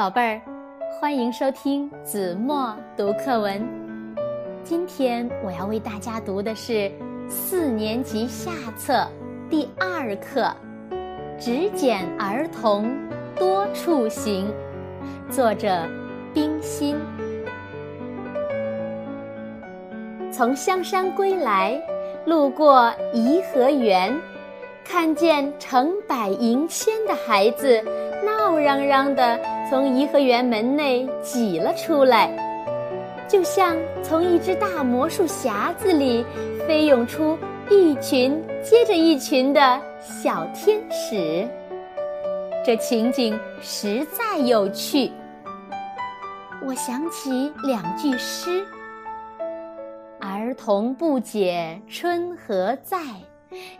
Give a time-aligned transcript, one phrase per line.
[0.00, 0.40] 宝贝儿，
[0.98, 3.62] 欢迎收听子墨读课文。
[4.64, 6.90] 今天我要为大家读的是
[7.28, 9.06] 四年级下册
[9.50, 10.50] 第二课
[11.38, 12.90] 《只捡儿童
[13.36, 14.50] 多处行》，
[15.30, 15.86] 作者
[16.32, 16.96] 冰心。
[20.32, 21.78] 从香山归来，
[22.24, 24.18] 路过颐和园，
[24.82, 27.84] 看见成百迎千的孩子
[28.24, 29.38] 闹嚷嚷的
[29.70, 32.28] 从颐和园门内挤了出来，
[33.28, 36.26] 就像从一只大魔术匣子里
[36.66, 37.38] 飞涌出
[37.70, 41.48] 一群接着一群的小天使。
[42.66, 45.12] 这情景实在有趣，
[46.66, 48.66] 我想起两句诗。
[50.18, 52.98] 儿童不解春何在，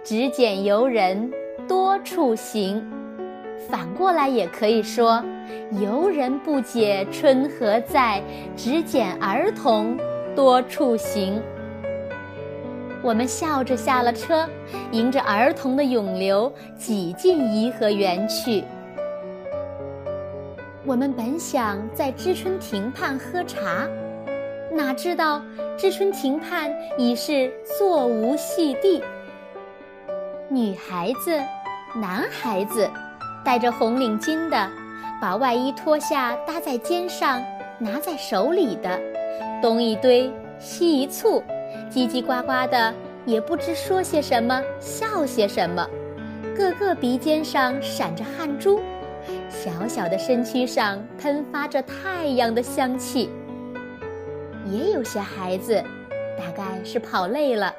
[0.04, 1.28] 只拣游人
[1.66, 2.80] 多处行。
[3.68, 5.22] 反过来也可以说，
[5.80, 8.22] 游人不解春何在，
[8.56, 9.96] 只拣儿童
[10.34, 11.40] 多处行。
[13.02, 14.48] 我们笑着下了车，
[14.92, 18.62] 迎着儿童的涌流，挤进颐和园去。
[20.84, 23.88] 我们本想在知春亭畔喝茶。
[24.72, 25.42] 哪知道
[25.76, 29.02] 知春亭畔已是座无戏地。
[30.48, 31.38] 女孩子、
[31.94, 32.88] 男孩子，
[33.44, 34.70] 戴着红领巾的，
[35.20, 37.42] 把外衣脱下搭在肩上，
[37.78, 38.98] 拿在手里的，
[39.60, 41.42] 东一堆西一簇，
[41.90, 42.94] 叽叽呱呱的，
[43.26, 45.86] 也不知说些什么，笑些什么，
[46.56, 48.80] 个个鼻尖上闪着汗珠，
[49.48, 53.30] 小小的身躯上喷发着太阳的香气。
[54.66, 55.82] 也有些孩子，
[56.38, 57.74] 大概是跑累了，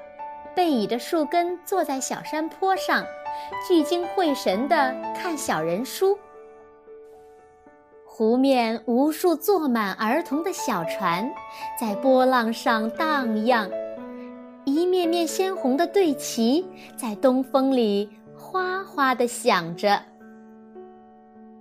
[0.55, 3.05] 背倚着树根坐在小山坡上，
[3.67, 6.17] 聚精会神地看小人书。
[8.13, 11.25] 湖面无数坐满儿童的小船，
[11.79, 13.71] 在波浪上荡漾，
[14.65, 16.67] 一面面鲜红的队旗
[16.97, 19.97] 在东风里哗哗地响着。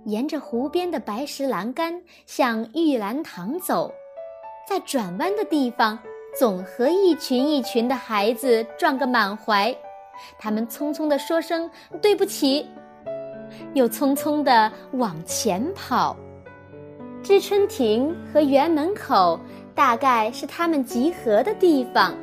[0.03, 3.89] 沿着湖边的白石栏杆向玉兰堂走。
[4.67, 5.97] 在转弯的地方，
[6.37, 9.73] 总和一群一群的孩子撞个满怀。
[10.37, 12.69] 他们匆匆地说声对不起，
[13.73, 16.13] 又匆匆地往前跑。
[17.23, 19.39] 知春亭和园门口
[19.75, 22.15] 大概是他们集合的地方。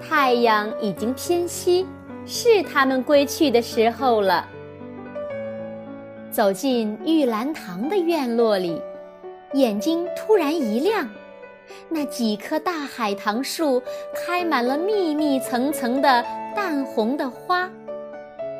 [0.00, 1.86] 太阳已经偏西，
[2.26, 4.46] 是他们归去的时候了。
[6.32, 8.82] 走进玉兰堂的院落里，
[9.52, 11.08] 眼睛突然一亮。
[11.88, 13.80] 那几棵大海棠树
[14.14, 16.24] 开满了密密层层的
[16.56, 17.70] 淡红的花，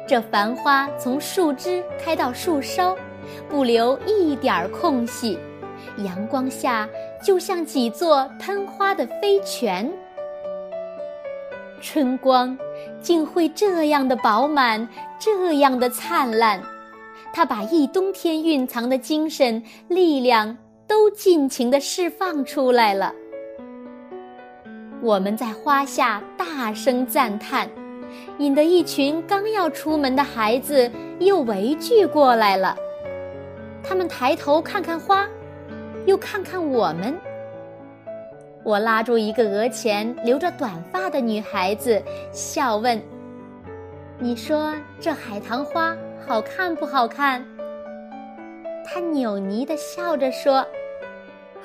[0.07, 2.97] 这繁花从树枝开到树梢，
[3.49, 5.39] 不留一点儿空隙，
[5.99, 6.89] 阳光下
[7.25, 9.91] 就像几座喷花的飞泉。
[11.81, 12.57] 春光
[13.01, 14.89] 竟会这样的饱满，
[15.19, 16.63] 这样的灿烂，
[17.33, 20.57] 它把一冬天蕴藏的精神力量。
[20.89, 23.15] 都尽情地释放出来了。
[25.01, 27.67] 我们在花下大声赞叹，
[28.37, 32.77] 引得一群刚要出门的孩子又围聚过来了。
[33.83, 35.27] 他们抬头看看花，
[36.07, 37.15] 又看看我们。
[38.65, 42.01] 我拉住一个额前留着短发的女孩子，
[42.33, 43.01] 笑问
[44.19, 47.45] ：“你说这海棠花好看不好看？”
[48.87, 50.65] 她扭捏地笑着说。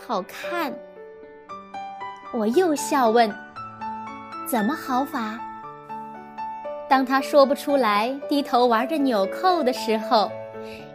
[0.07, 0.73] 好看。
[2.34, 3.31] 我又笑问
[4.49, 5.39] ：“怎么好法？”
[6.89, 10.31] 当他说不出来，低头玩着纽扣的时候，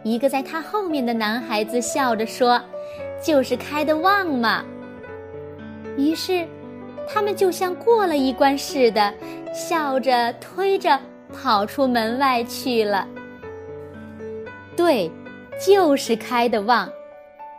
[0.03, 2.61] 一个在他后面的男孩子笑着说
[3.23, 4.63] ：“就是开的旺嘛。”
[5.97, 6.45] 于是，
[7.07, 9.13] 他们就像过了一关似的，
[9.53, 10.99] 笑着推着
[11.31, 13.07] 跑出门外去了。
[14.75, 15.09] 对，
[15.63, 16.89] 就是开的旺。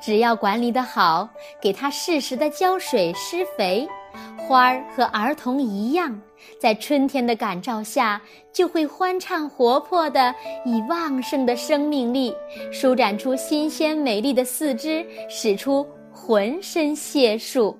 [0.02, 1.26] 只要管理得好，
[1.62, 3.88] 给它适时的浇水施肥，
[4.36, 6.20] 花儿和儿童一样，
[6.58, 8.20] 在春天的感召下，
[8.52, 12.34] 就会欢畅活泼的，以旺盛的生命力，
[12.72, 17.78] 舒展出新鲜美丽的四肢，使出浑身解数。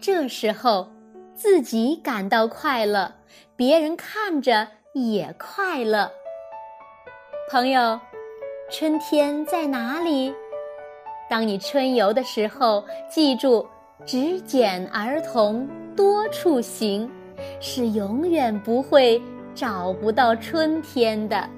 [0.00, 0.88] 这时候，
[1.34, 3.12] 自己感到快乐，
[3.56, 6.10] 别人看着也快乐。
[7.50, 8.00] 朋友，
[8.70, 10.34] 春天在哪里？
[11.30, 13.66] 当你春游的时候，记住，
[14.04, 15.66] 只捡儿童
[15.96, 17.10] 多处行，
[17.60, 19.20] 是永远不会
[19.54, 21.48] 找不到春天的。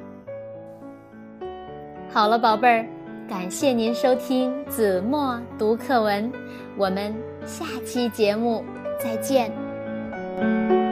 [2.10, 2.86] 好了，宝贝儿，
[3.28, 6.30] 感谢您收听子墨读课文，
[6.76, 7.14] 我们
[7.44, 8.64] 下期节目
[8.98, 10.83] 再见。